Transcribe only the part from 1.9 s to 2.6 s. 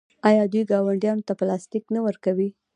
نه ورکوي؟